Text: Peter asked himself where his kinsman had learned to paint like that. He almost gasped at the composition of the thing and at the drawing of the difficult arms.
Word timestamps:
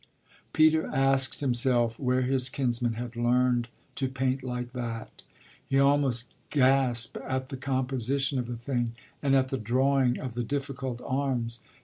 Peter 0.51 0.87
asked 0.87 1.41
himself 1.41 1.99
where 1.99 2.23
his 2.23 2.49
kinsman 2.49 2.93
had 2.93 3.15
learned 3.15 3.67
to 3.93 4.09
paint 4.09 4.41
like 4.41 4.71
that. 4.71 5.21
He 5.69 5.77
almost 5.77 6.33
gasped 6.49 7.17
at 7.17 7.49
the 7.49 7.57
composition 7.57 8.39
of 8.39 8.47
the 8.47 8.57
thing 8.57 8.95
and 9.21 9.35
at 9.35 9.49
the 9.49 9.59
drawing 9.59 10.17
of 10.17 10.33
the 10.33 10.41
difficult 10.43 11.01
arms. 11.05 11.59